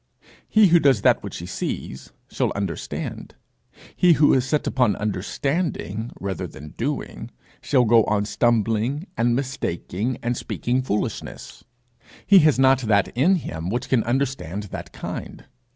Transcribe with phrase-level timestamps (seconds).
[0.49, 3.35] He who does that which he sees, shall understand;
[3.95, 7.29] he who is set upon understanding rather than doing,
[7.61, 11.65] shall go on stumbling and mistaking and speaking foolishness.
[12.25, 15.45] He has not that in him which can understand that kind.